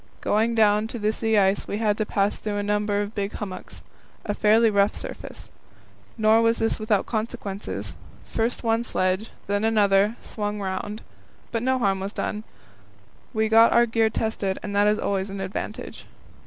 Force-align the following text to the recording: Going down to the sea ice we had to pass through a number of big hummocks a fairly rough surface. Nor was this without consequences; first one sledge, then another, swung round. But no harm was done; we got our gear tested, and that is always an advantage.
Going 0.21 0.55
down 0.55 0.87
to 0.87 0.97
the 0.97 1.13
sea 1.13 1.37
ice 1.37 1.67
we 1.67 1.77
had 1.77 1.95
to 1.99 2.07
pass 2.07 2.35
through 2.35 2.57
a 2.57 2.63
number 2.63 3.03
of 3.03 3.13
big 3.13 3.33
hummocks 3.33 3.83
a 4.25 4.33
fairly 4.33 4.71
rough 4.71 4.95
surface. 4.95 5.51
Nor 6.17 6.41
was 6.41 6.57
this 6.57 6.79
without 6.79 7.05
consequences; 7.05 7.93
first 8.25 8.63
one 8.63 8.83
sledge, 8.83 9.29
then 9.45 9.63
another, 9.63 10.15
swung 10.19 10.59
round. 10.59 11.03
But 11.51 11.61
no 11.61 11.77
harm 11.77 11.99
was 11.99 12.13
done; 12.13 12.43
we 13.31 13.47
got 13.47 13.73
our 13.73 13.85
gear 13.85 14.09
tested, 14.09 14.57
and 14.63 14.75
that 14.75 14.87
is 14.87 14.97
always 14.97 15.29
an 15.29 15.39
advantage. 15.39 16.07